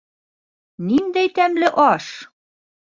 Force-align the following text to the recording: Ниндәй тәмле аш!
Ниндәй 0.87 1.31
тәмле 1.37 1.71
аш! 1.87 2.11